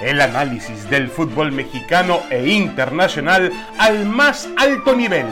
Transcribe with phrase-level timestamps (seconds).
[0.00, 5.26] El análisis del fútbol mexicano e internacional al más alto nivel.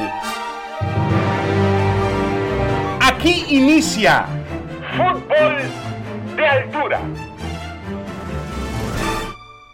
[2.98, 4.25] Aquí inicia
[4.96, 5.59] Fútbol
[6.35, 7.03] de Altura.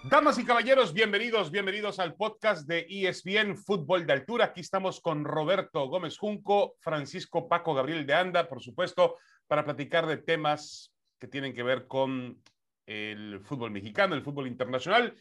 [0.03, 4.47] Damas y caballeros, bienvenidos, bienvenidos al podcast de ESPN Fútbol de Altura.
[4.47, 10.09] Aquí estamos con Roberto Gómez Junco, Francisco Paco Gabriel de Anda, por supuesto, para platicar
[10.09, 12.43] de temas que tienen que ver con
[12.87, 15.15] el fútbol mexicano, el fútbol internacional.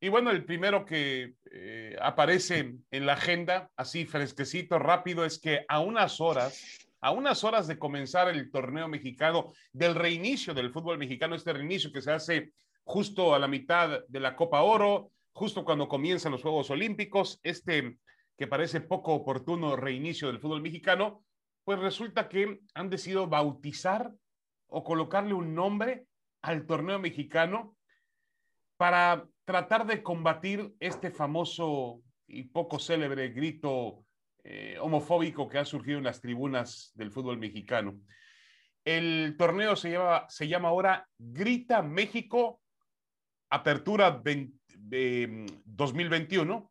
[0.00, 5.64] Y bueno, el primero que eh, aparece en la agenda, así fresquecito, rápido, es que
[5.68, 10.98] a unas horas, a unas horas de comenzar el torneo mexicano, del reinicio del fútbol
[10.98, 12.52] mexicano, este reinicio que se hace
[12.84, 17.98] justo a la mitad de la Copa Oro, justo cuando comienzan los Juegos Olímpicos, este
[18.38, 21.24] que parece poco oportuno reinicio del fútbol mexicano,
[21.64, 24.12] pues resulta que han decidido bautizar
[24.68, 26.06] o colocarle un nombre
[26.46, 27.76] al torneo mexicano
[28.76, 34.04] para tratar de combatir este famoso y poco célebre grito
[34.44, 38.00] eh, homofóbico que ha surgido en las tribunas del fútbol mexicano.
[38.84, 42.60] El torneo se llama, se llama ahora Grita México
[43.50, 44.22] Apertura
[44.78, 46.70] de 2021,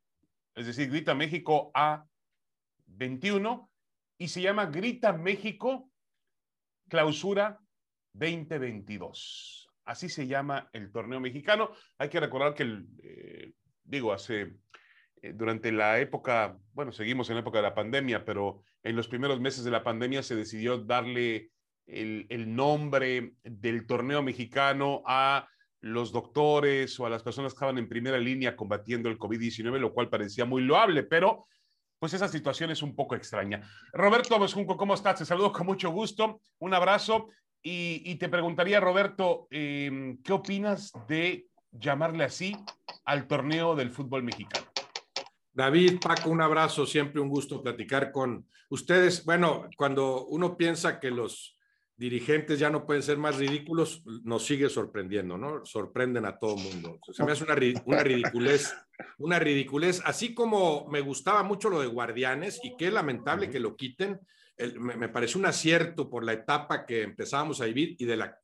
[0.56, 3.70] es decir, Grita México A21,
[4.18, 5.90] y se llama Grita México
[6.88, 7.60] Clausura
[8.14, 9.65] 2022.
[9.86, 11.72] Así se llama el torneo mexicano.
[11.98, 14.58] Hay que recordar que, eh, digo, hace,
[15.22, 19.08] eh, durante la época, bueno, seguimos en la época de la pandemia, pero en los
[19.08, 21.52] primeros meses de la pandemia se decidió darle
[21.88, 25.48] el, nombre del torneo mexicano a
[25.82, 29.94] los doctores o a las personas que estaban en primera línea combatiendo el COVID-19, lo
[29.94, 31.46] cual parecía muy loable, pero
[32.00, 33.62] pues esa situación es un poco extraña.
[33.94, 35.20] Roberto Junco, ¿cómo estás?
[35.20, 37.28] Te saludo con mucho gusto, un abrazo
[37.68, 42.56] y, te preguntaría, Roberto, em, ¿qué opinas de llamarle así
[43.06, 44.68] al torneo del fútbol mexicano?
[45.52, 49.26] David, Paco, un abrazo, siempre un gusto platicar con ustedes.
[49.26, 51.58] Bueno, cuando uno piensa que los
[51.98, 55.66] dirigentes ya no pueden ser más ridículos, nos sigue sorprendiendo, ¿no?
[55.66, 57.00] Sorprenden a todo mundo.
[57.12, 57.56] Se me hace una,
[57.86, 58.76] una ridiculez,
[59.18, 63.76] una ridiculez, así como me gustaba mucho lo de Guardianes y qué lamentable que lo
[63.76, 64.20] quiten,
[64.80, 67.96] me, parece un acierto por la etapa que empezábamos a vivir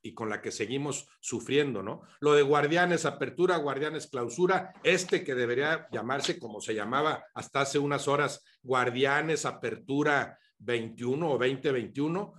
[0.02, 2.02] y, con la que seguimos sufriendo, ¿no?
[2.20, 7.80] Lo de guardianes apertura, guardianes clausura, este que debería llamarse como se llamaba hasta hace
[7.80, 12.34] unas horas, guardianes apertura 21 o 2021,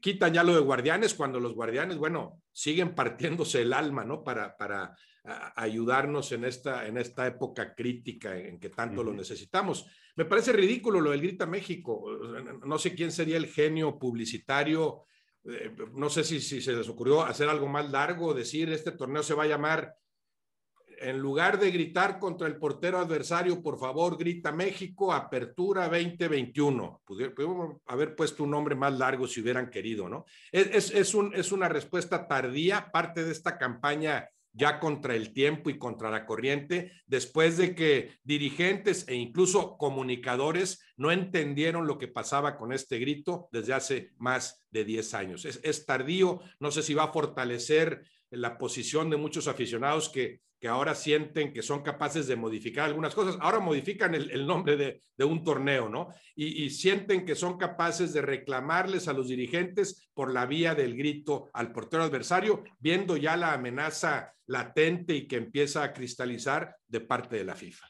[0.00, 4.22] quitan ya lo de guardianes cuando los guardianes, bueno, siguen partiéndose el alma, ¿no?
[4.22, 4.96] Para, para
[5.56, 9.86] ayudarnos en esta, en esta época crítica en que tanto lo necesitamos.
[10.14, 12.04] Me parece ridículo lo del Grita México.
[12.64, 15.04] No sé quién sería el genio publicitario.
[15.44, 19.22] Eh, no sé si, si, se les ocurrió hacer algo más largo, decir este torneo
[19.22, 19.94] se va a llamar,
[20.98, 27.02] en lugar de gritar contra el portero adversario, por favor, grita México, apertura 2021.
[27.04, 30.24] Pudieron haber puesto un nombre más largo si hubieran querido, ¿no?
[30.50, 35.68] Es, es, un, es una respuesta tardía, parte de esta campaña ya contra el tiempo
[35.68, 42.08] y contra la corriente, después de que dirigentes e incluso comunicadores no entendieron lo que
[42.08, 45.44] pasaba con este grito desde hace más de 10 años.
[45.44, 50.94] Es, tardío, no sé si va a fortalecer la posición de muchos aficionados que, ahora
[50.94, 53.36] sienten que son capaces de modificar algunas cosas.
[53.40, 56.08] Ahora modifican el, nombre de, un torneo, ¿no?
[56.34, 60.96] Y, y, sienten que son capaces de reclamarles a los dirigentes por la vía del
[60.96, 67.00] grito al portero adversario, viendo ya la amenaza latente y que empieza a cristalizar de
[67.00, 67.86] parte de la FIFA.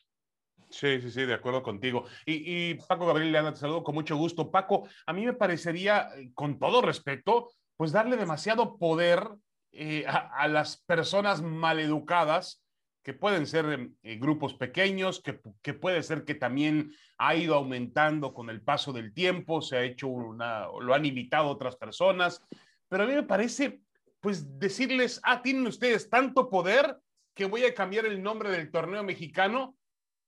[0.70, 2.04] Sí, sí, sí, de acuerdo contigo.
[2.25, 4.50] Y, Paco Gabriel Leana, te saludo con mucho gusto.
[4.50, 9.28] Paco, a mí me parecería, eh, con todo respeto, pues darle demasiado poder
[9.72, 12.64] eh, a, las personas maleducadas,
[13.06, 18.34] que pueden ser eh, grupos pequeños, que, que, puede ser que también ha ido aumentando
[18.34, 22.44] con el paso del tiempo, se ha hecho una, lo han imitado otras personas,
[22.89, 23.81] pero a mí me parece
[24.19, 26.99] pues decirles, ah, tienen ustedes tanto poder
[27.32, 29.76] que voy a cambiar el nombre del torneo mexicano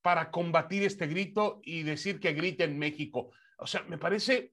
[0.00, 3.32] para combatir este grito y decir que grite en México.
[3.58, 4.52] O sea, me parece,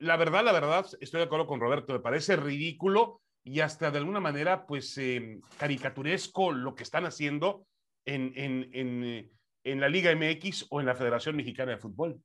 [0.00, 3.98] la verdad, la verdad, estoy de acuerdo con Roberto, me parece ridículo y hasta de
[3.98, 7.66] alguna manera, pues, eh, caricaturesco lo que están haciendo
[8.06, 9.30] en, en, en, eh,
[9.64, 12.20] en la Liga MX o en la Federación Mexicana de Fútbol.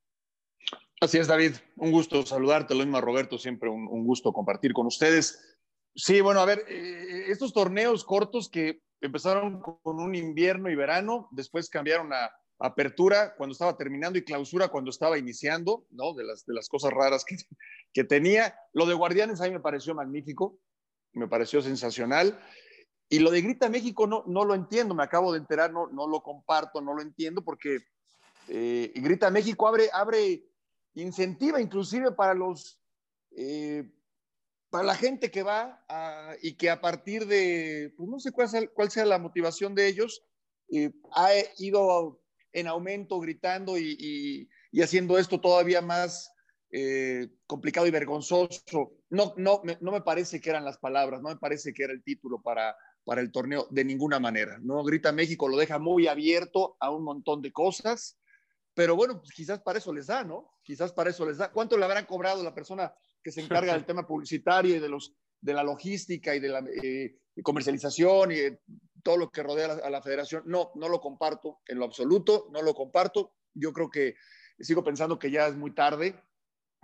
[1.00, 1.52] Así es, David.
[1.76, 5.58] Un gusto saludarte, lo mismo Roberto, siempre un, un gusto compartir con ustedes.
[5.94, 11.28] Sí, bueno, a ver, eh, estos torneos cortos que empezaron con un invierno y verano,
[11.32, 16.12] después cambiaron a apertura cuando estaba terminando y clausura cuando estaba iniciando, ¿no?
[16.12, 17.36] De las, de las cosas raras que,
[17.92, 18.54] que tenía.
[18.72, 20.58] Lo de Guardianes a mí me pareció magnífico,
[21.12, 22.38] me pareció sensacional.
[23.08, 26.06] Y lo de Grita México no, no lo entiendo, me acabo de enterar, no, no
[26.06, 27.78] lo comparto, no lo entiendo, porque
[28.48, 30.44] eh, Grita México abre, abre,
[30.94, 32.80] incentiva inclusive para los,
[33.36, 33.88] eh,
[34.70, 35.84] para la gente que va
[36.42, 40.24] y que a partir de, pues no sé cuál sea, la motivación de ellos,
[40.72, 42.20] eh, ha ido
[42.52, 46.32] en aumento gritando y, y, haciendo esto todavía más
[47.46, 48.92] complicado y vergonzoso.
[49.10, 52.02] No, no, no me parece que eran las palabras, no me parece que era el
[52.02, 54.58] título para, para el torneo de ninguna manera.
[54.62, 54.82] ¿no?
[54.84, 58.18] Grita México lo deja muy abierto a un montón de cosas,
[58.74, 60.52] pero bueno, pues quizás para eso les da, ¿no?
[60.62, 61.50] Quizás para eso les da.
[61.50, 65.14] ¿Cuánto le habrán cobrado la persona que se encarga del tema publicitario y de, los,
[65.40, 68.36] de la logística y de la eh, comercialización y
[69.02, 70.44] todo lo que rodea a la, a la federación?
[70.46, 73.34] No, no lo comparto en lo absoluto, no lo comparto.
[73.54, 74.14] Yo creo que
[74.60, 76.14] sigo pensando que ya es muy tarde,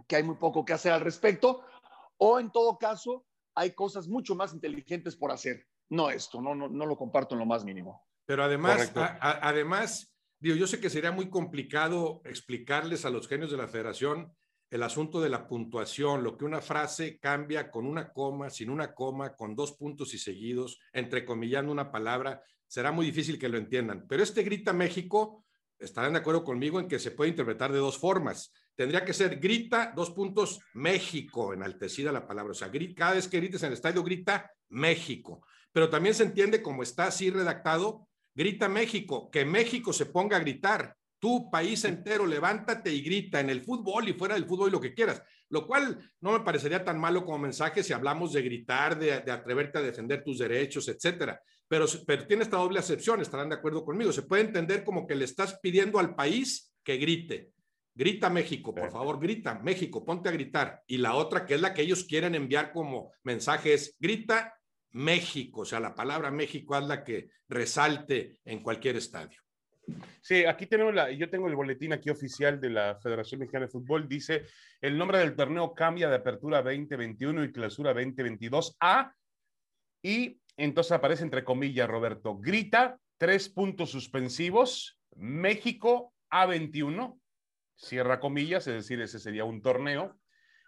[0.06, 1.64] que hay muy poco que hacer al respecto,
[2.18, 6.68] o en todo caso, hay cosas mucho más inteligentes por hacer no esto, no, no,
[6.68, 8.06] no lo comparto en lo más mínimo.
[8.24, 13.56] Pero además, además, digo, yo sé que sería muy complicado explicarles a los genios de
[13.56, 14.32] la federación
[14.68, 18.94] el asunto de la puntuación, lo que una frase cambia con una coma, sin una
[18.94, 24.06] coma, con dos puntos y seguidos, entrecomillando una palabra, será muy difícil que lo entiendan.
[24.08, 25.44] Pero este grita México,
[25.78, 28.52] estarán de acuerdo conmigo en que se puede interpretar de dos formas.
[28.76, 32.52] Tendría que ser grita, dos puntos, México, enaltecida la palabra.
[32.52, 35.42] O sea, cada vez que grites en el estadio, grita México
[35.76, 40.40] pero también se entiende como está así redactado, grita México, que México se ponga a
[40.40, 44.72] gritar, tu país entero, levántate y grita en el fútbol y fuera del fútbol y
[44.72, 48.40] lo que quieras, lo cual no me parecería tan malo como mensaje si hablamos de
[48.40, 51.38] gritar, de, atreverte a defender tus derechos, etcétera.
[51.68, 54.12] Pero, pero tiene esta doble acepción, estarán de acuerdo conmigo.
[54.12, 57.50] Se puede entender como que le estás pidiendo al país que grite.
[57.96, 60.82] Grita México, por favor, grita México, ponte a gritar.
[60.86, 64.54] Y la otra, que es la que ellos quieren enviar como mensaje, es grita
[64.90, 69.40] México, o sea, la palabra México es la que resalte en cualquier estadio.
[70.20, 73.72] Sí, aquí tenemos la, yo tengo el boletín aquí oficial de la Federación Mexicana de
[73.72, 74.44] Fútbol, dice,
[74.82, 79.14] el nombre del torneo cambia de apertura 2021 y clausura 2022 a,
[80.02, 87.18] y entonces aparece entre comillas, Roberto, grita, tres puntos suspensivos, México A21,
[87.76, 90.18] cierra comillas, es decir, ese sería un torneo,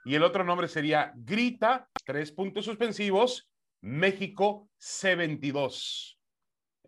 [0.04, 3.50] y el otro nombre sería grita, tres puntos suspensivos,
[3.80, 6.16] México C22,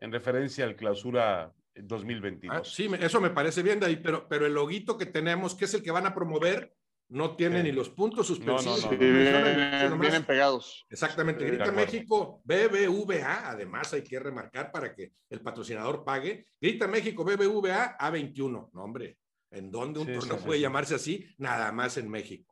[0.01, 2.57] en referencia al clausura 2022.
[2.57, 5.75] Ah, sí, eso me parece bien, David, pero, pero el loguito que tenemos, que es
[5.75, 6.75] el que van a promover,
[7.11, 8.85] no tiene ni los puntos suspensivos.
[8.85, 10.87] No, no, vienen pegados.
[10.89, 11.45] Exactamente.
[11.45, 16.47] Grita México BBVA, además hay que remarcar para que el patrocinador pague.
[16.61, 18.71] Grita México BBVA A21.
[18.73, 19.19] No, hombre,
[19.51, 21.27] ¿en dónde un torneo puede llamarse así?
[21.39, 22.51] Nada más en México.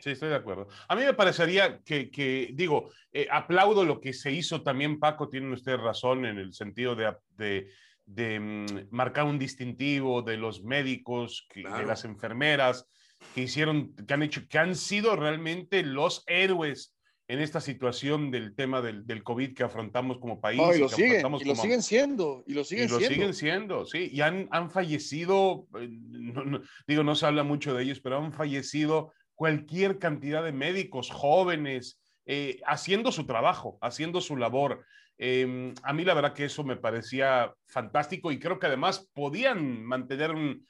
[0.00, 0.68] Sí, estoy de acuerdo.
[0.88, 5.52] A mí me parecería que, digo, eh, aplaudo lo que se hizo también, Paco, tienen
[5.52, 7.68] ustedes razón en el sentido de,
[8.06, 12.88] de, mm, marcar un distintivo de los médicos, de las enfermeras,
[13.34, 16.95] que hicieron, que han hecho, que han sido realmente los héroes
[17.28, 20.60] en esta situación del tema del, del COVID que afrontamos como país.
[20.76, 24.10] y lo, siguen, y lo siguen siendo, y lo siguen y lo siguen siendo, sí,
[24.12, 25.88] y han, han fallecido, eh,
[26.86, 32.00] digo, no se habla mucho de ellos, pero han fallecido cualquier cantidad de médicos jóvenes
[32.24, 34.84] eh, haciendo su trabajo, haciendo su labor.
[35.18, 39.84] Em, a mí la verdad que eso me parecía fantástico y creo que además podían
[39.84, 40.66] mantener un,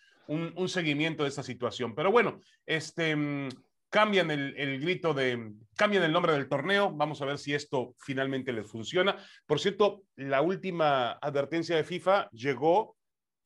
[0.68, 1.94] seguimiento de esta situación.
[1.94, 3.48] Pero bueno, este, mm,
[3.90, 6.92] cambian el, grito de, cambian el nombre del torneo.
[6.92, 9.16] Vamos a ver si esto finalmente les funciona.
[9.46, 12.96] Por cierto, la última advertencia de FIFA llegó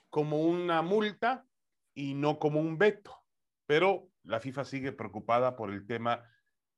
[0.08, 1.44] como una multa
[1.94, 3.16] y no como un veto.
[3.66, 6.22] Pero la FIFA sigue preocupada por el tema,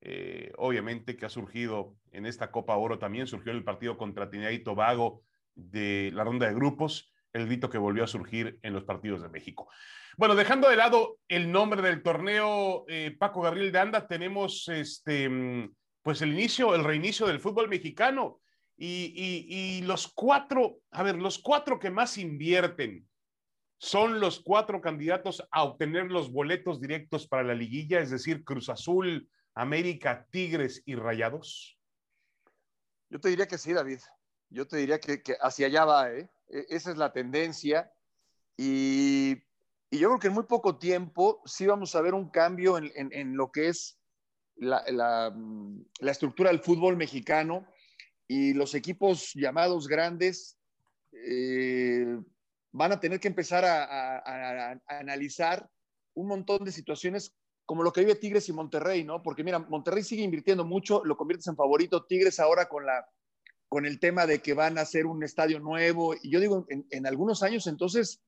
[0.01, 4.51] eh, obviamente, que ha surgido en esta Copa Oro también, surgió el partido contra Trinidad
[4.51, 5.23] y Tobago
[5.55, 9.29] de la ronda de grupos, el grito que volvió a surgir en los partidos de
[9.29, 9.69] México.
[10.17, 15.29] Bueno, dejando de lado el nombre del torneo, eh, Paco Gabriel de Anda, tenemos este,
[15.29, 18.41] mm, pues el inicio, el reinicio del fútbol mexicano.
[18.77, 19.15] Y,
[19.49, 23.07] y los cuatro, a ver, los cuatro que más invierten
[23.79, 28.69] son los cuatro candidatos a obtener los boletos directos para la liguilla, es decir, Cruz
[28.69, 31.79] Azul, América, Tigres y Rayados?
[33.11, 33.99] Yo te diría que sí, David.
[34.53, 36.31] Yo te diría que, hacia allá va, ¿eh?
[36.49, 37.91] E, esa es la tendencia.
[38.57, 39.37] Y,
[39.91, 43.53] yo creo que en muy poco tiempo sí vamos a ver un cambio en, lo
[43.53, 43.99] que es
[44.57, 45.35] la,
[46.01, 47.67] estructura del fútbol mexicano
[48.27, 50.59] y los equipos llamados grandes
[51.13, 52.19] eh,
[52.71, 55.69] van a tener que empezar a, analizar
[56.15, 57.35] un montón de situaciones
[57.67, 59.23] como lo que vive Tigres y Monterrey, ¿no?
[59.23, 63.07] Porque mira, Monterrey sigue invirtiendo mucho, lo conviertes en favorito, Tigres ahora con la,
[63.73, 66.15] con el tema de que van a hacer un estadio nuevo.
[66.21, 68.23] Y yo digo, en, en algunos años, entonces,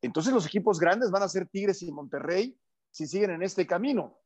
[0.00, 2.58] entonces los equipos grandes van a ser Tigres y Monterrey
[2.90, 4.18] si siguen en este camino.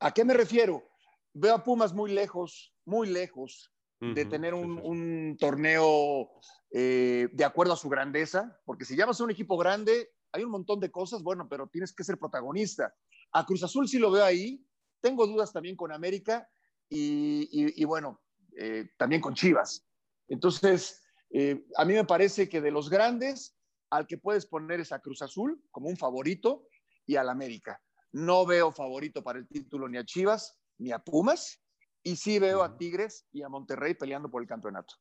[0.00, 0.88] ¿A qué me refiero?
[1.34, 3.70] Veo a Pumas muy lejos, muy lejos
[4.00, 6.30] de tener un, un torneo
[6.70, 10.50] eh, de acuerdo a su grandeza, porque si llamas a un equipo grande, hay un
[10.50, 12.94] montón de cosas, bueno, pero tienes que ser protagonista.
[13.32, 14.64] A Cruz Azul sí lo veo ahí,
[15.02, 16.48] tengo dudas también con América
[16.88, 18.22] y, y, y bueno,
[18.60, 19.86] eh, también con Chivas.
[20.26, 23.56] Entonces, eh, a mí me parece que de los grandes,
[23.88, 26.66] al que puedes poner es a Cruz Azul como un favorito
[27.06, 27.80] y al América.
[28.10, 31.62] No veo favorito para el título ni a Chivas ni a Pumas,
[32.02, 34.94] y sí veo a Tigres y a Monterrey peleando por el campeonato.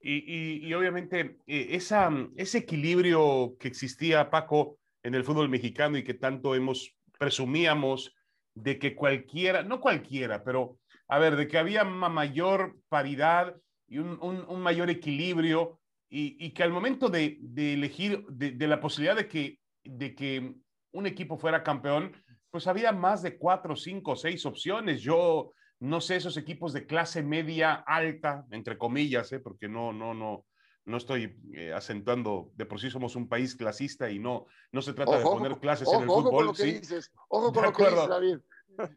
[0.00, 6.04] Y, y, obviamente eh, esa, ese equilibrio que existía, Paco, en el fútbol mexicano y
[6.04, 8.14] que tanto hemos presumíamos
[8.54, 13.98] de que cualquiera, no cualquiera, pero a ver, de que había una mayor paridad y
[13.98, 18.66] un, un, un mayor equilibrio y, y, que al momento de, de elegir, de, de,
[18.66, 20.54] la posibilidad de que, de que
[20.92, 22.12] un equipo fuera campeón,
[22.50, 25.02] pues había más de cuatro, cinco, seis opciones.
[25.02, 29.40] Yo no sé, esos equipos de clase media alta, entre comillas, ¿eh?
[29.40, 30.46] porque no, no, no,
[30.84, 34.92] no estoy eh, acentuando, de por sí somos un país clasista y no, no se
[34.92, 36.24] trata ojo, de poner clases ojo, en el fútbol.
[36.24, 36.72] Ojo con lo que ¿sí?
[36.72, 38.38] dices, ojo con lo que dices, David.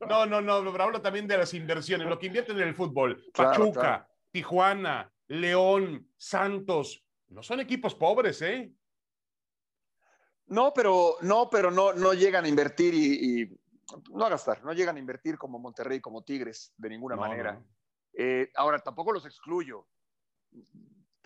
[0.07, 3.23] No, no, no, pero hablo también de las inversiones, lo que invierten en el fútbol.
[3.33, 4.07] Claro, Pachuca, claro.
[4.31, 8.71] Tijuana, León, Santos, no son equipos pobres, ¿eh?
[10.47, 13.59] No, pero no, pero no, no llegan a invertir y, y
[14.11, 17.53] no a gastar, no llegan a invertir como Monterrey, como Tigres, de ninguna no, manera.
[17.53, 17.65] No.
[18.13, 19.87] Eh, ahora, tampoco los excluyo.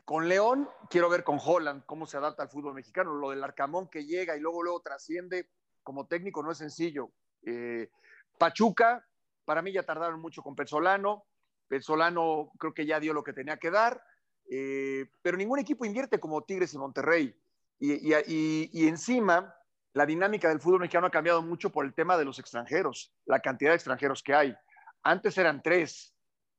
[0.04, 3.16] Con León, quiero ver con Holland cómo se adapta al fútbol mexicano.
[3.16, 5.50] Lo del Arcamón que llega y luego, luego trasciende
[5.82, 7.12] como técnico no es sencillo.
[7.42, 7.90] Eh,
[8.38, 9.06] Pachuca,
[9.46, 11.26] para mí ya tardaron mucho con Pezzolano.
[11.68, 14.02] Pezzolano creo que ya dio lo que tenía que dar,
[14.50, 17.36] eh, pero ningún equipo invierte como Tigres y Monterrey.
[17.80, 19.54] Y, y, y, encima,
[19.94, 23.40] la dinámica del fútbol mexicano ha cambiado mucho por el tema de los extranjeros, la
[23.40, 24.56] cantidad de extranjeros que hay.
[25.04, 26.14] Antes eran tres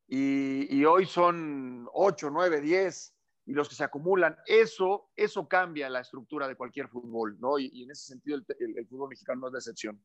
[0.09, 3.15] y, hoy son ocho, nueve, diez
[3.47, 4.37] y los que se acumulan.
[4.47, 7.59] Eso, eso cambia la estructura de cualquier fútbol, ¿no?
[7.59, 10.03] Y, en ese sentido el, el, el, fútbol mexicano no es de excepción.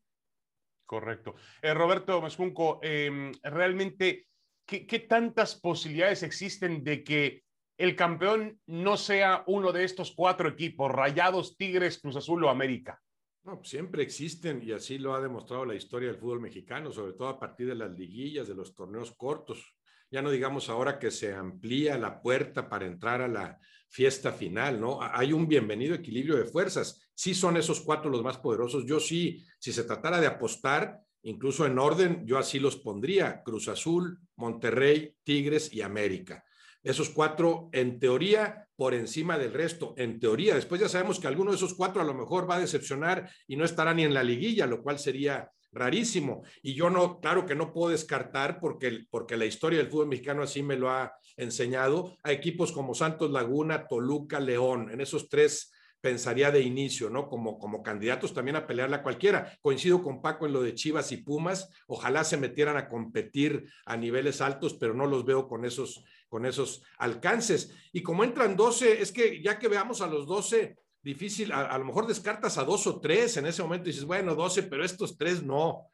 [0.86, 1.34] Correcto.
[1.62, 4.26] Eh, Roberto Mescunco, eh, realmente,
[4.66, 7.44] ¿qué, ¿qué tantas posibilidades existen de que
[7.78, 13.00] el campeón no sea uno de estos cuatro equipos, Rayados, Tigres, Cruz Azul o América?
[13.44, 17.14] No, pues siempre existen y así lo ha demostrado la historia del fútbol mexicano, sobre
[17.14, 19.76] todo a partir de las liguillas, de los torneos cortos.
[20.12, 23.58] Ya no digamos ahora que se amplía la puerta para entrar a la
[23.88, 25.00] fiesta final, ¿no?
[25.02, 27.01] Hay un bienvenido equilibrio de fuerzas.
[27.14, 28.84] Sí son esos cuatro los más poderosos.
[28.86, 33.42] Yo sí, si se tratara de apostar, incluso en orden, yo así los pondría.
[33.42, 36.44] Cruz Azul, Monterrey, Tigres y América
[36.82, 40.54] esos cuatro, en teoría, por encima del resto, en teoría.
[40.54, 43.56] Después ya sabemos que alguno de esos cuatro a lo mejor va a decepcionar y
[43.56, 46.42] no estará ni en la liguilla, lo cual sería rarísimo.
[46.62, 50.42] Y yo no, claro que no puedo descartar, porque, porque la historia del fútbol mexicano
[50.42, 55.71] así me lo ha enseñado, a equipos como Santos Laguna, Toluca, León, en esos tres
[56.02, 57.28] pensaría de inicio, ¿no?
[57.28, 59.56] Como, como candidatos también a pelearla cualquiera.
[59.62, 63.96] Coincido con Paco en lo de Chivas y Pumas, ojalá se metieran a competir a
[63.96, 67.72] niveles altos, pero no los veo con esos, con esos alcances.
[67.92, 71.84] Y como entran 12, es que ya que veamos a los 12, difícil, a, lo
[71.84, 75.16] mejor descartas a dos o tres en ese momento y dices, bueno, 12, pero estos
[75.16, 75.88] tres no.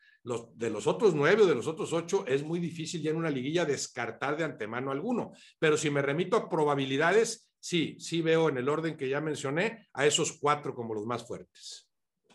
[0.55, 3.31] De los otros nueve o de los otros ocho es muy difícil ya en una
[3.31, 5.33] liguilla descartar de antemano alguno.
[5.59, 9.89] Pero si me remito a probabilidades, sí, sí veo en el orden que ya mencioné
[9.93, 11.89] a esos cuatro como los más fuertes.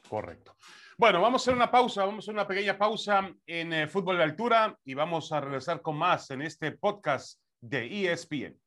[0.08, 0.56] Correcto.
[0.98, 4.18] Bueno, vamos a hacer una pausa, vamos a hacer una pequeña pausa en eh, fútbol
[4.18, 8.60] de altura y vamos a regresar con más en este podcast de ESPN.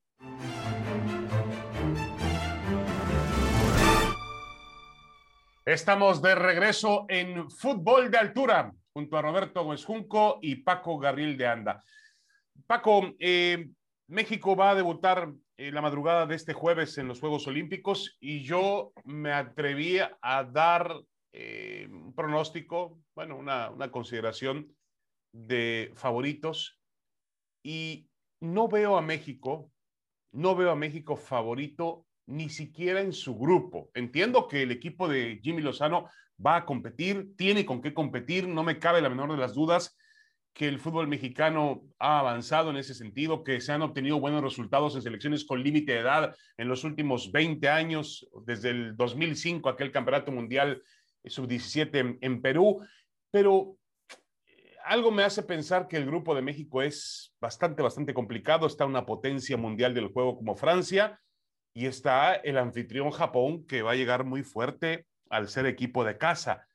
[5.64, 11.36] Estamos de regreso en fútbol de altura junto a Roberto Gómez Junco y Paco Gabriel
[11.36, 11.82] de Anda.
[12.66, 13.68] Paco, eh,
[14.08, 18.42] México va a debutar eh, la madrugada de este jueves en los Juegos Olímpicos y
[18.42, 21.00] yo me atreví a dar
[21.32, 24.74] eh, un pronóstico, bueno, una, una consideración
[25.32, 26.80] de favoritos
[27.62, 28.08] y
[28.40, 29.70] no veo a México,
[30.32, 33.90] no veo a México favorito ni siquiera en su grupo.
[33.94, 36.10] Entiendo que el equipo de Jimmy Lozano
[36.44, 39.96] va a competir, tiene con qué competir, no me cabe la menor de las dudas
[40.56, 44.96] que el fútbol mexicano ha avanzado en ese sentido, que se han obtenido buenos resultados
[44.96, 49.92] en selecciones con límite de edad en los últimos 20 años, desde el 2005, aquel
[49.92, 50.82] campeonato mundial
[51.26, 52.82] sub-17 en, en, Perú,
[53.30, 53.76] pero
[54.86, 58.66] algo me hace pensar que el grupo de México es bastante, bastante complicado.
[58.66, 61.20] Está una potencia mundial del juego como Francia
[61.74, 66.16] y está el anfitrión Japón que va a llegar muy fuerte al ser equipo de
[66.16, 66.66] casa.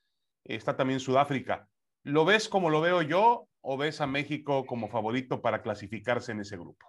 [0.44, 1.68] Está también Sudáfrica.
[2.04, 6.42] ¿Lo ves como lo veo yo o ves a México como favorito para clasificarse en
[6.42, 6.88] ese grupo?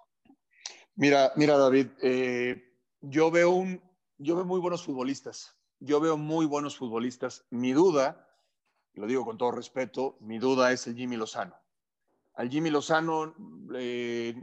[0.95, 3.81] Mira, mira David, eh, yo, veo un,
[4.19, 5.57] yo veo muy buenos futbolistas.
[5.79, 7.47] Yo veo muy buenos futbolistas.
[7.51, 8.29] Mi duda
[8.95, 11.55] lo digo con todo respeto, mi duda es el Jimmy Lozano.
[12.35, 13.35] Al Jimmy Lozano
[13.75, 14.35] eh,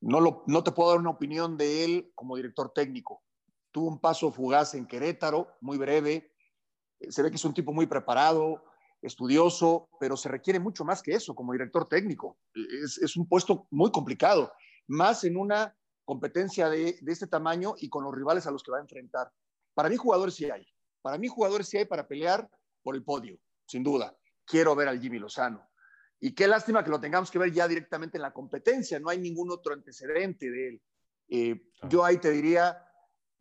[0.00, 3.22] no, lo, no te puedo dar una opinión de él como director técnico.
[3.70, 6.32] Tuvo un paso fugaz en Querétaro, muy breve.
[7.08, 8.64] Se ve que es un tipo muy preparado,
[9.02, 12.38] estudioso, pero se requiere mucho más que eso como director técnico.
[12.54, 14.52] Es, es un puesto muy complicado,
[14.86, 18.70] más en una competencia de, de, este tamaño y con los rivales a los que
[18.70, 19.30] va a enfrentar.
[19.74, 20.66] Para mí jugadores sí hay.
[21.02, 22.48] Para mí jugadores sí hay para pelear
[22.82, 23.38] por el podio
[23.72, 24.14] sin duda.
[24.44, 25.68] Quiero ver al Jimmy Lozano.
[26.20, 29.18] Y qué lástima que lo tengamos que ver ya directamente en la competencia, no hay
[29.18, 30.82] ningún otro antecedente de él.
[31.28, 32.86] Eh, yo ahí te diría,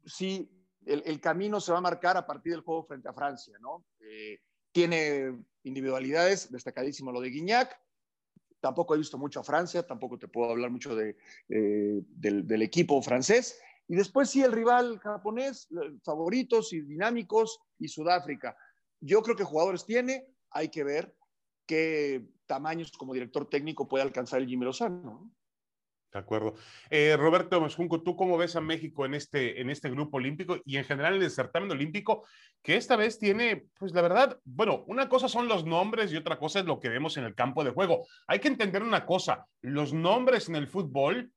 [0.05, 0.49] sí,
[0.85, 3.85] el, camino se va a marcar a partir del juego frente a Francia, ¿no?
[3.99, 4.39] Eh,
[4.71, 7.79] tiene individualidades, destacadísimo lo de Guignac,
[8.61, 11.15] tampoco he visto mucho a Francia, tampoco te puedo hablar mucho eh,
[11.47, 13.59] del, equipo francés.
[13.87, 15.67] Y después sí, el rival japonés,
[16.03, 18.55] favoritos y dinámicos, y Sudáfrica.
[19.01, 21.15] Yo creo que jugadores tiene, hay que ver
[21.65, 25.31] qué tamaños como director técnico puede alcanzar el Jimmy Lozano.
[26.11, 26.55] De acuerdo.
[26.89, 30.75] Eh, Roberto Mosjunco, ¿tú cómo ves a México en este, en este grupo olímpico y
[30.75, 32.25] en general en el certamen olímpico,
[32.61, 36.37] que esta vez tiene, pues la verdad, bueno, una cosa son los nombres y otra
[36.37, 38.05] cosa es lo que vemos en el campo de juego.
[38.27, 41.31] Hay que entender una cosa, los nombres en el fútbol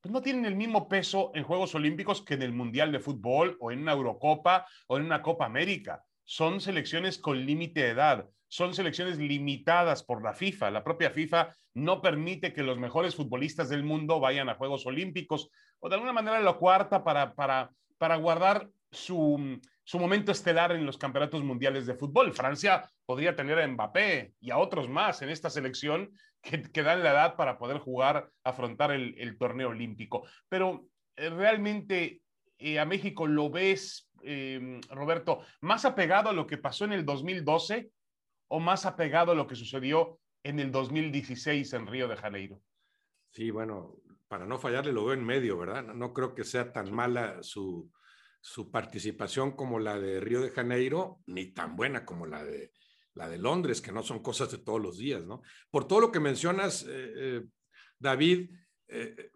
[0.00, 3.56] pues no tienen el mismo peso en Juegos Olímpicos que en el Mundial de Fútbol
[3.58, 8.28] o en una Eurocopa o en una Copa América son selecciones con límite de edad,
[8.48, 10.70] son selecciones limitadas por la FIFA.
[10.70, 15.50] La propia FIFA no permite que los mejores futbolistas del mundo vayan a Juegos Olímpicos
[15.80, 20.86] o de alguna manera lo cuarta para, para, para guardar su, su momento estelar en
[20.86, 22.32] los campeonatos mundiales de fútbol.
[22.32, 27.02] Francia podría tener a Mbappé y a otros más en esta selección que, que dan
[27.02, 30.26] la edad para poder jugar, afrontar el, el torneo olímpico.
[30.48, 32.22] Pero eh, realmente
[32.58, 37.04] eh, a México lo ves eh, Roberto, más apegado a lo que pasó en el
[37.04, 37.90] 2012
[38.48, 42.62] o más apegado a lo que sucedió en el 2016 en Río de Janeiro?
[43.30, 43.96] Sí, bueno,
[44.28, 45.82] para no fallarle lo veo en medio, ¿verdad?
[45.82, 47.90] No, creo que sea tan mala su,
[48.40, 52.72] su, participación como la de Río de Janeiro, ni tan buena como la de,
[53.14, 55.42] la de Londres, que no son cosas de todos los días, ¿no?
[55.70, 57.44] Por todo lo que mencionas, eh, eh,
[57.98, 58.50] David,
[58.88, 59.32] eh,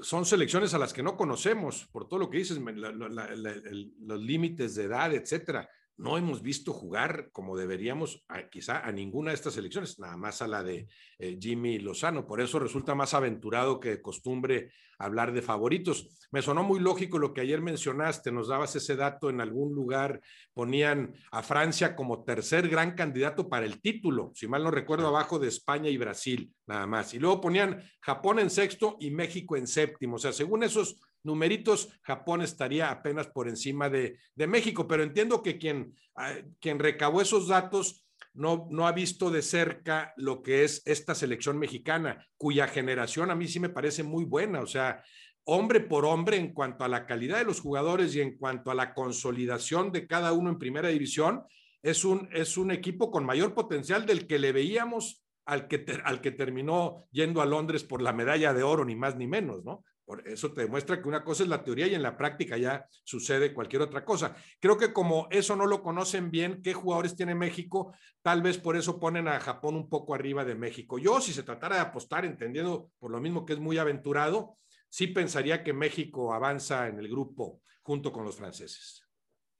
[0.00, 4.84] son selecciones a las que no conocemos, por todo lo que dices, los límites de
[4.84, 10.16] edad, etcétera no hemos visto jugar como deberíamos quizá a ninguna de estas elecciones, nada
[10.16, 12.26] más a la de eh, Jimmy Lozano.
[12.26, 14.72] Por eso resulta más aventurado que de costumbre
[15.04, 16.08] hablar de favoritos.
[16.30, 20.20] Me sonó muy lógico lo que ayer mencionaste, nos dabas ese dato en algún lugar,
[20.52, 25.38] ponían a Francia como tercer gran candidato para el título, si mal no recuerdo, abajo
[25.38, 27.14] de España y Brasil, nada más.
[27.14, 30.16] Y luego ponían Japón en sexto y México en séptimo.
[30.16, 35.58] O sea, según esos numeritos, Japón estaría apenas por encima de, México, pero entiendo que
[35.58, 38.04] quien, ah, quien recabó esos datos
[38.34, 43.34] no, no ha visto de cerca lo que es esta selección mexicana, cuya generación a
[43.34, 45.02] mí sí me parece muy buena, o sea,
[45.44, 48.74] hombre por hombre en cuanto a la calidad de los jugadores y en cuanto a
[48.74, 51.44] la consolidación de cada uno en primera división,
[51.82, 56.20] es un, es un equipo con mayor potencial del que le veíamos al que, al
[56.22, 59.84] que terminó yendo a Londres por la medalla de oro, ni más ni menos, ¿no?
[60.04, 62.86] Por eso te demuestra que una cosa es la teoría y en la práctica ya
[63.04, 64.36] sucede cualquier otra cosa.
[64.60, 68.76] Creo que como eso no lo conocen bien, qué jugadores tiene México, tal vez por
[68.76, 70.98] eso ponen a Japón un poco arriba de México.
[70.98, 74.58] Yo, si se tratara de apostar, entendiendo por lo mismo que es muy aventurado,
[74.90, 79.06] sí pensaría que México avanza en el grupo junto con los franceses.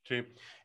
[0.04, 0.16] Sí.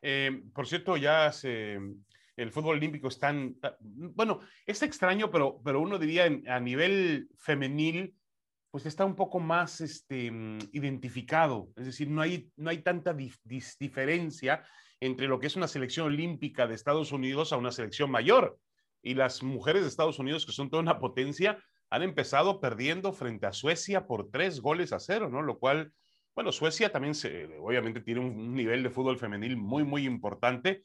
[0.02, 5.98] Eh, por cierto, ya el fútbol olímpico es tan, bueno, es extraño, pero, pero uno
[5.98, 8.14] diría a nivel femenil
[8.70, 13.14] pues está un poco más este, mm, identificado, es decir, no hay, no hay tanta
[13.14, 14.64] diferencia
[15.00, 18.58] entre lo que es una selección olímpica de Estados Unidos a una selección mayor.
[19.02, 23.46] Y las mujeres de Estados Unidos, que son toda una potencia, han empezado perdiendo frente
[23.46, 25.42] a Suecia por tres goles a cero, ¿no?
[25.42, 25.92] Lo cual,
[26.34, 30.84] bueno, Suecia también se, obviamente tiene un nivel de fútbol femenil muy, muy importante,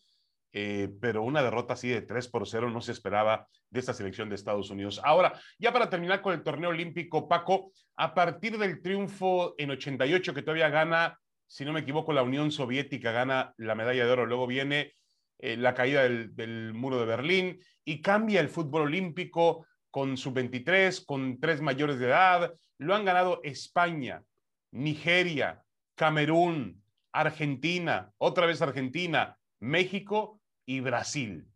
[0.58, 4.30] eh, pero una derrota así de 3 por 0 no se esperaba de esta selección
[4.30, 5.02] de Estados Unidos.
[5.04, 10.34] Ahora, ya para terminar con el torneo olímpico, Paco, a partir del triunfo en 88
[10.34, 14.26] que todavía gana, si no me equivoco, la Unión Soviética gana la medalla de oro,
[14.26, 14.94] luego viene
[15.40, 21.04] eh, la caída del, del muro de Berlín y cambia el fútbol olímpico con sub-23,
[21.06, 22.54] con tres mayores de edad.
[22.78, 24.24] Lo han ganado España,
[24.72, 25.62] Nigeria,
[25.96, 31.48] Camerún, Argentina, otra vez Argentina, México y Brasil.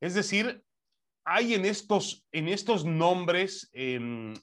[0.00, 0.64] Es decir,
[1.24, 4.34] hay en estos, en estos nombres, eh,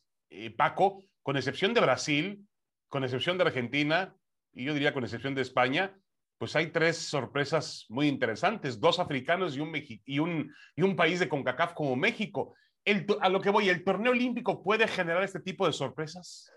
[0.57, 2.47] Paco, con excepción de Brasil,
[2.87, 4.15] con excepción de Argentina,
[4.53, 5.97] y yo diría con excepción de España,
[6.37, 11.19] pues hay tres sorpresas muy interesantes, dos africanos y un, y un, y un país
[11.19, 12.55] de CONCACAF como México.
[12.83, 16.51] El, a lo que voy, ¿el torneo olímpico puede generar este tipo de sorpresas?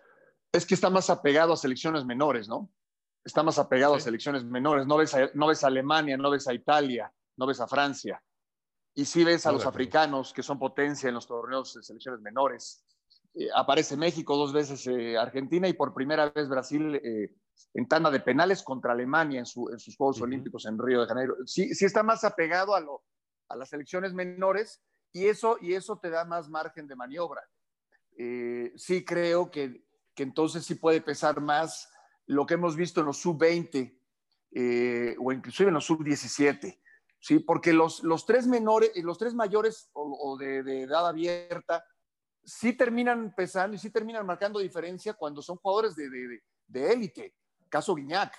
[0.53, 2.71] Es que está más apegado a selecciones menores, ¿no?
[3.25, 3.99] Está más apegado sí.
[3.99, 4.87] a selecciones menores.
[4.87, 8.23] No ves a, no ves a Alemania, no ves a Italia, no ves a Francia.
[8.95, 12.85] Y sí ves a los africanos que son potencia en los torneos de selecciones menores.
[13.35, 17.35] Eh, aparece México dos veces, eh, Argentina y por primera vez Brasil eh,
[17.75, 20.25] en tanda de penales contra Alemania en, su, en sus Juegos uh -huh.
[20.25, 21.35] Olímpicos en Río de Janeiro.
[21.45, 23.03] Sí, sí está más apegado a, lo,
[23.49, 24.81] a las selecciones menores
[25.13, 27.43] y eso, y eso te da más margen de maniobra.
[28.77, 29.85] Sí creo que,
[30.15, 31.91] que, entonces sí puede pesar más
[32.27, 33.99] lo que hemos visto en los sub-20
[34.53, 36.81] eh, o inclusive en los sub-17.
[37.19, 41.85] Sí, porque los, los, tres menores, los tres mayores o, o de, de, edad abierta
[42.45, 47.35] sí terminan pesando y sí terminan marcando diferencia cuando son jugadores de, de, de élite
[47.75, 48.33] caso Guiñac,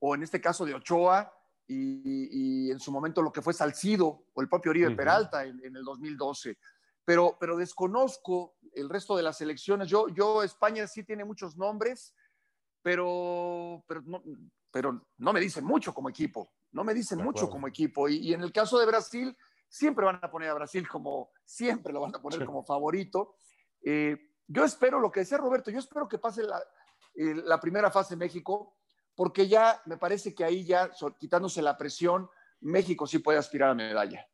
[0.00, 1.32] o en este caso de Ochoa,
[1.66, 4.96] y, y, en su momento lo que fue Salcido, o el propio Oribe uh -huh.
[4.96, 6.58] Peralta en, en, el 2012.
[7.06, 9.88] Pero, pero desconozco el resto de las selecciones.
[9.88, 12.14] Yo, yo, España sí tiene muchos nombres,
[12.84, 14.22] pero, pero, no,
[14.70, 16.52] pero no me dicen mucho como equipo.
[16.72, 18.10] No me dicen mucho como equipo.
[18.10, 19.34] Y, y, en el caso de Brasil,
[19.66, 22.44] siempre van a poner a Brasil como, siempre lo van a poner sí.
[22.44, 23.36] como favorito.
[23.82, 26.58] Eh, yo espero lo que decía Roberto, yo espero que pase la,
[27.14, 28.76] eh, la primera fase México,
[29.14, 32.28] porque ya me parece que ahí ya, quitándose la presión,
[32.60, 34.28] México sí puede aspirar a medalla.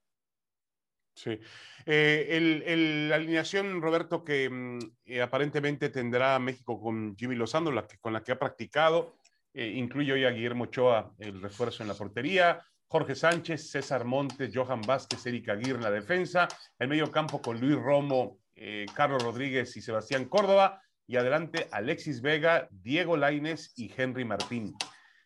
[1.15, 1.39] Sí.
[1.87, 7.71] Eh, el, la alineación, Roberto, que mm, eh, aparentemente tendrá México con Jimmy Lozano,
[8.01, 9.17] con la que ha practicado,
[9.53, 14.51] eh, incluye hoy a Guillermo Ochoa, el refuerzo en la portería, Jorge Sánchez, César Montes,
[14.55, 19.23] Johan Vázquez, Erika Aguirre en la defensa, el medio campo con Luis Romo, eh, Carlos
[19.23, 24.75] Rodríguez y Sebastián Córdoba, y adelante Alexis Vega, Diego Laines y Henry Martín.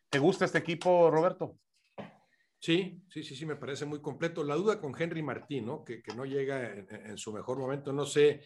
[0.09, 1.59] ¿Te gusta este equipo, Roberto?
[2.65, 4.43] Sí, sí, sí, sí, me parece muy completo.
[4.43, 5.85] La duda con Henry Martín, ¿no?
[5.85, 7.93] Que, que no llega en, su mejor momento.
[7.93, 8.41] No sé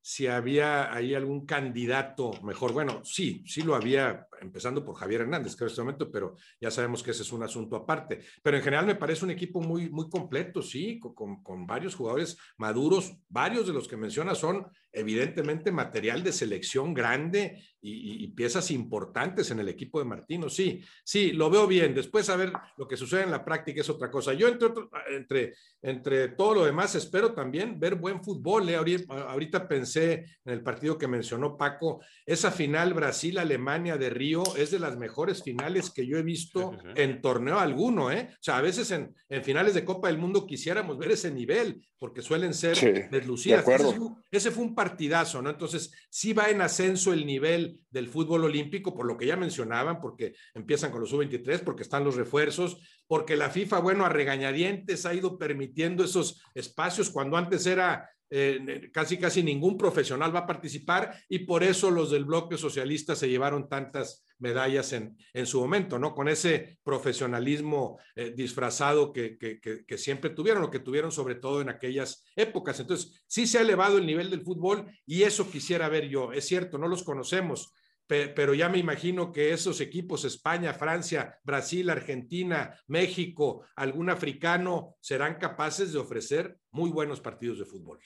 [0.00, 2.72] si había ahí algún candidato mejor.
[2.72, 6.70] Bueno, sí, sí lo había, empezando por Javier Hernández, creo en este momento, pero ya
[6.70, 8.20] sabemos que ese es un asunto aparte.
[8.44, 12.38] Pero en general me parece un equipo muy, muy completo, sí, con, con varios jugadores
[12.58, 13.12] maduros.
[13.28, 19.50] Varios de los que menciona son evidentemente material de selección grande y, y, piezas importantes
[19.50, 20.48] en el equipo de Martino.
[20.48, 21.94] Sí, sí, lo veo bien.
[21.94, 24.32] Después a ver lo que sucede en la práctica es otra cosa.
[24.32, 28.68] Yo entre, otro, entre, entre todo lo demás espero también ver buen fútbol.
[28.70, 28.76] ¿eh?
[28.76, 34.70] Ahorita, ahorita, pensé en el partido que mencionó Paco, esa final Brasil-Alemania de Río es
[34.70, 37.02] de las mejores finales que yo he visto sí, sí, sí.
[37.02, 38.10] en torneo alguno.
[38.10, 38.28] ¿eh?
[38.32, 41.86] O sea, a veces en, en, finales de Copa del Mundo quisiéramos ver ese nivel
[41.98, 43.64] porque suelen ser deslucidas.
[43.64, 43.98] De ese,
[44.30, 45.48] ese fue un partidazo, ¿no?
[45.48, 49.98] Entonces, sí va en ascenso el nivel del fútbol olímpico, por lo que ya mencionaban,
[49.98, 55.06] porque empiezan con los sub-23, porque están los refuerzos, porque la FIFA, bueno, a regañadientes
[55.06, 60.46] ha ido permitiendo esos espacios cuando antes era eh, casi casi ningún profesional va a
[60.46, 65.60] participar y por eso los del bloque socialista se llevaron tantas medallas en, en su
[65.60, 66.14] momento, ¿no?
[66.14, 71.60] Con ese profesionalismo eh, disfrazado que, que, que, siempre tuvieron, o que tuvieron sobre todo
[71.60, 72.80] en aquellas épocas.
[72.80, 76.32] Entonces, sí se ha elevado el nivel del fútbol y eso quisiera ver yo.
[76.32, 77.72] Es cierto, no los conocemos,
[78.06, 85.38] pero ya me imagino que esos equipos, España, Francia, Brasil, Argentina, México, algún africano, serán
[85.38, 87.98] capaces de ofrecer muy buenos partidos de fútbol.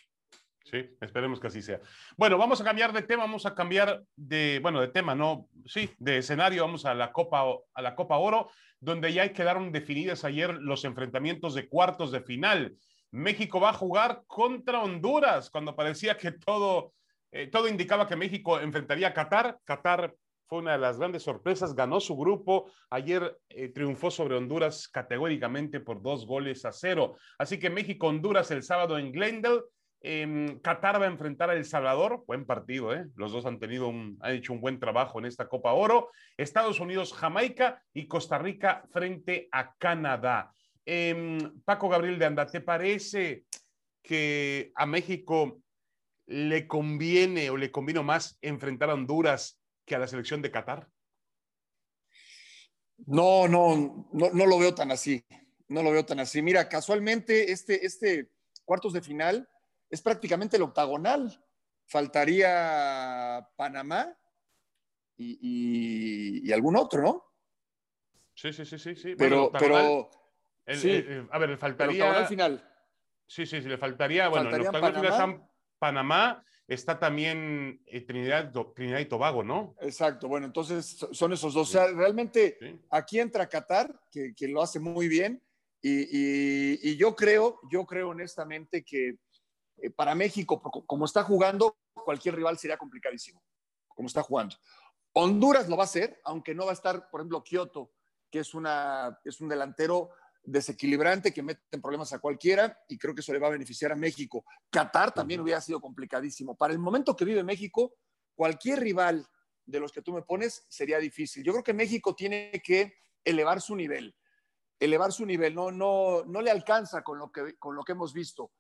[0.71, 1.81] Sí, esperemos que así sea.
[2.19, 5.89] Bueno, vamos a cambiar de tema, vamos a cambiar de, bueno, de tema, no, sí,
[5.99, 10.53] de escenario, vamos a la Copa, a la Copa Oro, donde ya quedaron definidas ayer
[10.53, 12.77] los enfrentamientos de cuartos de final.
[13.11, 16.93] México va a jugar contra Honduras, cuando parecía que todo,
[17.33, 19.59] eh, todo indicaba que México enfrentaría a Qatar.
[19.65, 20.15] Qatar
[20.49, 25.81] fue una de las grandes sorpresas, ganó su grupo, ayer eh, triunfó sobre Honduras categóricamente
[25.81, 27.17] por dos goles a cero.
[27.39, 29.63] Así que México-Honduras el sábado en Glendale
[30.01, 33.07] eh, Qatar va a enfrentar a El Salvador, buen partido, ¿eh?
[33.17, 33.93] los dos han tenido
[34.25, 36.11] hecho un buen trabajo en esta Copa Oro.
[36.37, 40.53] Estados Unidos, Jamaica y Costa Rica frente a Canadá.
[40.87, 43.45] Eh, Paco Gabriel de Anda, ¿te parece
[44.03, 45.61] que a México
[46.27, 50.89] le conviene o le convino más enfrentar a Honduras que a la selección de Qatar?
[53.07, 55.25] No, no, no, no lo veo tan así.
[55.69, 56.41] No lo veo tan así.
[56.41, 58.31] Mira, casualmente este, este
[58.65, 59.49] cuartos de final
[59.91, 61.43] es prácticamente el octagonal.
[61.87, 64.15] Faltaría Panamá
[65.17, 67.25] y, algún otro, ¿no?
[68.35, 69.15] Sí, sí, sí, sí.
[69.17, 70.11] Pero, pero
[71.31, 72.13] a ver, le faltaría.
[72.13, 72.63] al final.
[73.27, 74.29] Sí, sí, sí, le faltaría.
[74.29, 79.75] Bueno, en octagonal Panamá, están Panamá, está también eh, Trinidad, Trinidad y Tobago, ¿no?
[79.81, 81.69] Exacto, bueno, entonces son esos dos.
[81.69, 82.59] O sea, realmente
[82.91, 85.43] aquí entra Qatar, que, que, lo hace muy bien,
[85.81, 89.17] y, y, yo creo, yo creo honestamente que
[89.81, 93.43] eh, para México, como está jugando, cualquier rival sería complicadísimo,
[93.89, 94.57] como está jugando.
[95.13, 97.93] Honduras lo va a hacer, aunque no va a estar, por ejemplo, Kioto,
[98.31, 100.11] que es, una, es un delantero
[100.43, 103.93] desequilibrante que mete en problemas a cualquiera y creo que eso le va a beneficiar
[103.93, 104.45] a México.
[104.71, 106.57] Qatar también hubiera sido complicadísimo.
[106.57, 107.95] Para el momento que vive México,
[108.35, 109.27] cualquier rival
[109.67, 111.45] de los que tú me pones sería difícil.
[111.45, 114.17] Yo creo que México tiene que elevar su nivel,
[114.81, 118.15] elevar su nivel, no, no, no le alcanza con lo que, con lo que hemos
[118.15, 118.53] visto.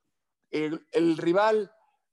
[0.50, 1.72] El, el rival,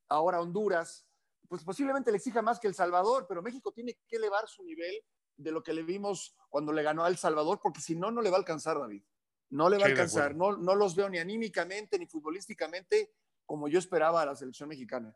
[0.10, 1.08] ahora Honduras,
[1.48, 4.96] pues posiblemente le exija más que El Salvador, pero México tiene que elevar su nivel
[5.38, 8.22] de lo que le vimos cuando le ganó a El Salvador, porque si no, no
[8.22, 9.04] le va a alcanzar, David.
[9.50, 10.36] No le va a alcanzar.
[10.36, 13.14] No, no los veo ni anímicamente ni futbolísticamente
[13.46, 15.16] como yo esperaba a la selección mexicana.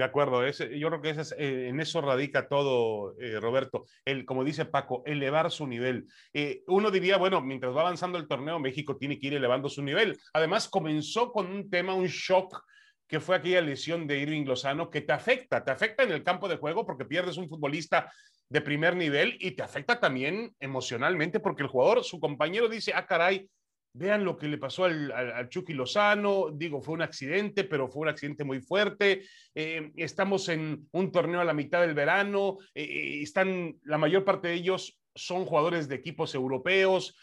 [0.00, 3.84] De acuerdo, yo creo que eh, en eso radica todo, eh, Roberto.
[4.02, 6.06] El, como dice Paco, elevar su nivel.
[6.32, 9.82] Eh, uno diría, bueno, mientras va avanzando el torneo, México tiene que ir elevando su
[9.82, 10.18] nivel.
[10.32, 12.64] Además, comenzó con un tema, un shock,
[13.06, 16.48] que fue aquella lesión de Irving Lozano, que te afecta, te afecta en el campo
[16.48, 18.10] de juego porque pierdes un futbolista
[18.48, 23.04] de primer nivel y te afecta también emocionalmente porque el jugador, su compañero dice, ah,
[23.04, 23.50] caray,
[23.92, 28.08] vean lo que le pasó al, Chucky Lozano, digo, fue un accidente, pero fue un
[28.08, 29.22] accidente muy fuerte,
[29.54, 34.24] eh, estamos en un torneo a la mitad del verano, eh, eh, están, la mayor
[34.24, 37.16] parte de ellos son jugadores de equipos europeos,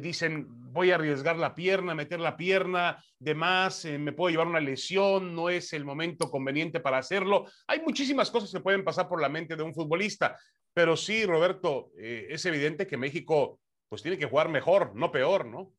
[0.00, 4.60] dicen, voy a arriesgar la pierna, meter la pierna de más, me puedo llevar una
[4.60, 7.46] lesión, no es el momento conveniente para hacerlo.
[7.66, 10.38] Hay muchísimas cosas que pueden pasar por la mente de un futbolista.
[10.72, 13.58] Pero sí, Roberto, es evidente que México
[13.88, 15.72] pues tiene que jugar mejor, no peor, ¿no?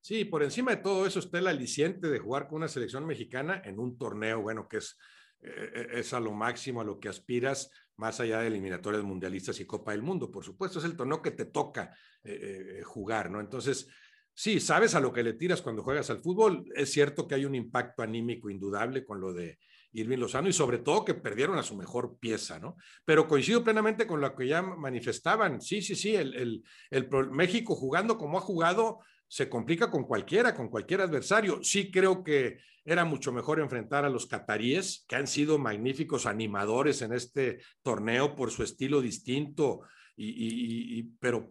[0.00, 3.60] Sí, por encima de todo eso está el aliciente de jugar con una selección mexicana
[3.64, 4.96] en un torneo, bueno, que es,
[5.40, 9.66] eh, es a lo máximo a lo que aspiras, más allá de eliminatorias mundialistas y
[9.66, 13.40] Copa del Mundo, por supuesto, es el torneo que te toca eh, jugar, ¿no?
[13.40, 13.88] Entonces,
[14.32, 16.64] sí, sabes a lo que le tiras cuando juegas al fútbol.
[16.76, 19.58] Es cierto que hay un impacto anímico indudable con lo de
[19.92, 22.76] Irving Lozano y sobre todo que perdieron a su mejor pieza, ¿no?
[23.04, 25.60] Pero coincido plenamente con lo que ya manifestaban.
[25.60, 30.68] Sí, sí, sí, el, el, México jugando como ha jugado se complica con cualquiera, con
[30.68, 31.62] cualquier adversario.
[31.62, 37.02] Sí creo que era mucho mejor enfrentar a los cataríes, que han sido magníficos animadores
[37.02, 39.82] en este torneo por su estilo distinto,
[40.20, 41.46] y, pero,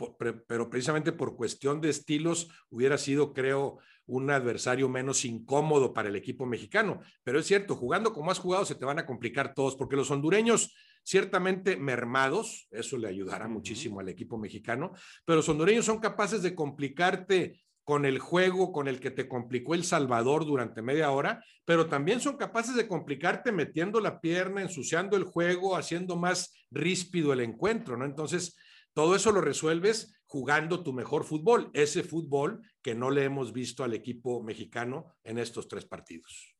[0.45, 6.15] pero precisamente por cuestión de estilos hubiera sido, creo, un adversario menos incómodo para el
[6.15, 6.99] equipo mexicano.
[7.23, 10.11] Pero es cierto, jugando como has jugado se te van a complicar todos, porque los
[10.11, 14.91] hondureños ciertamente mermados, eso le ayudará muchísimo al equipo mexicano,
[15.23, 19.73] pero los hondureños son capaces de complicarte con el juego con el que te complicó
[19.73, 25.15] El Salvador durante media hora, pero también son capaces de complicarte metiendo la pierna, ensuciando
[25.15, 28.03] el juego, haciendo más ríspido el encuentro, ¿no?
[28.03, 28.57] Entonces,
[28.93, 33.85] todo eso lo resuelves jugando tu mejor fútbol, ese fútbol que no le hemos visto
[33.85, 36.57] al equipo mexicano en estos tres partidos.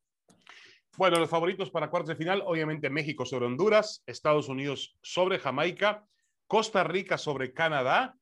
[0.96, 6.08] Bueno, los favoritos para cuartos de final, obviamente México sobre Honduras, Estados Unidos sobre Jamaica,
[6.48, 8.16] Costa Rica sobre Canadá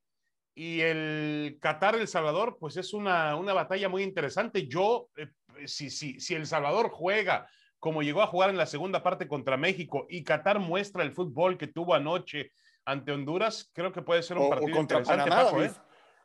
[0.55, 4.67] y el Qatar El Salvador, pues es una, una batalla muy interesante.
[4.67, 5.27] Yo, eh,
[5.67, 7.47] si, si, si El Salvador juega
[7.85, 11.55] como llegó a jugar en la segunda parte contra México y Qatar muestra el fútbol
[11.55, 12.51] que tuvo anoche
[12.83, 15.71] ante Honduras, creo que puede ser un partido contra Panamá, ¿eh?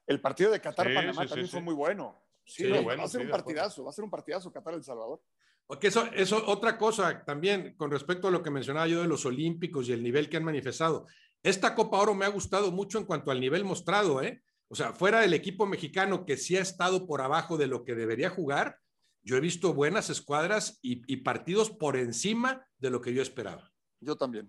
[0.06, 2.18] El partido de Qatar-Panamá también fue muy bueno.
[2.46, 5.20] Sí, va a ser un partidazo, va a ser un partidazo Qatar-El Salvador.
[5.66, 9.26] Porque eso, eso, otra cosa también con respecto a lo que mencionaba yo de los
[9.26, 11.06] Olímpicos y el nivel que han manifestado.
[11.42, 14.42] Esta Copa Oro me ha gustado mucho en cuanto al nivel mostrado, ¿eh?
[14.68, 17.94] O sea, fuera del equipo mexicano que sí ha estado por abajo de lo que
[17.94, 18.79] debería jugar,
[19.22, 23.70] yo he visto buenas escuadras y partidos por encima de lo que yo esperaba.
[24.00, 24.48] Yo también.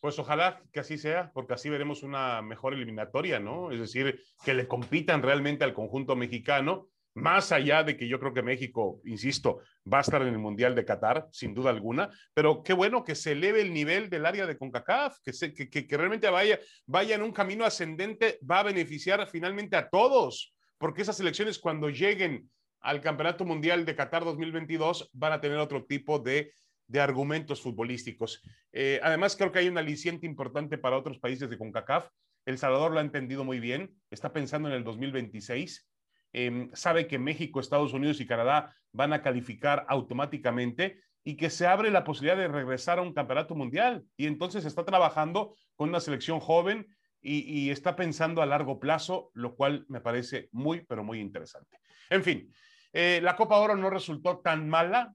[0.00, 3.70] Pues ojalá que así sea, porque así veremos una mejor eliminatoria, ¿no?
[3.70, 8.34] Es decir, que le compitan realmente al conjunto mexicano, más allá de que yo creo
[8.34, 12.62] que México, insisto, va a estar en el Mundial de Qatar, sin duda alguna, pero
[12.62, 15.96] qué bueno que se eleve el nivel del área de CONCACAF, que, se, que, que,
[15.96, 21.20] realmente vaya, vaya en un camino ascendente, va a beneficiar finalmente a todos, porque esas
[21.20, 22.50] elecciones cuando lleguen
[22.80, 26.52] al Campeonato Mundial de Qatar 2022 van a tener otro tipo de
[26.86, 28.42] de argumentos futbolísticos.
[28.72, 32.08] Eh, además, creo que hay un aliciente importante para otros países de CONCACAF.
[32.44, 35.88] El Salvador lo ha entendido muy bien, está pensando en el 2026
[36.34, 41.66] em, sabe que México, Estados Unidos y Canadá van a calificar automáticamente y que se
[41.66, 44.04] abre la posibilidad de regresar a un campeonato mundial.
[44.16, 46.86] Y entonces está trabajando con una selección joven
[47.26, 51.78] y, está pensando a largo plazo, lo cual me parece muy, pero muy interesante.
[52.10, 52.52] En fin,
[52.92, 55.14] eh, la Copa Oro no resultó tan mala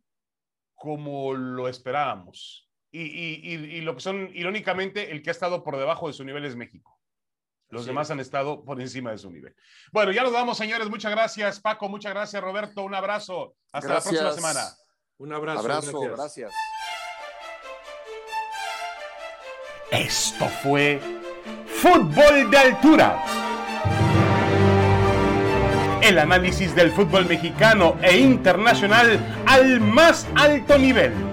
[0.74, 2.68] como lo esperábamos.
[2.92, 6.56] Y, lo que son, irónicamente, el que ha estado por debajo de su nivel es
[6.56, 6.99] México.
[7.70, 9.56] Los demás han estado por encima de su nivel.
[9.92, 10.90] Bueno, ya nos vamos, señores.
[10.90, 11.88] Muchas gracias, Paco.
[11.88, 12.84] Muchas gracias, Roberto.
[12.84, 13.56] Un abrazo.
[13.72, 14.62] Hasta la próxima semana.
[15.18, 15.60] Un abrazo.
[15.60, 16.52] Abrazo, gracias.
[19.92, 21.00] Esto fue
[21.68, 23.24] Fútbol de Altura.
[26.02, 31.29] El análisis del fútbol mexicano e internacional al más alto nivel